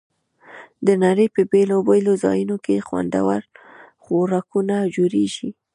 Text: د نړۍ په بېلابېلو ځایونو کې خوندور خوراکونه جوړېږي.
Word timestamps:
د 0.87 0.89
نړۍ 1.03 1.27
په 1.35 1.41
بېلابېلو 1.51 2.13
ځایونو 2.23 2.55
کې 2.65 2.85
خوندور 2.87 3.41
خوراکونه 4.03 4.75
جوړېږي. 4.95 5.49